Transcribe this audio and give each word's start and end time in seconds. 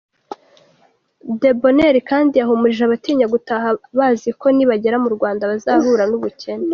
Debonheur 1.41 1.95
kandi 2.09 2.33
yahumurije 2.37 2.81
abatinya 2.85 3.25
gutaha 3.33 3.67
bazi 3.97 4.29
ko 4.39 4.47
nibagera 4.55 4.97
mu 5.03 5.09
Rwanda 5.15 5.49
bazahura 5.51 6.03
n’ubukene. 6.07 6.67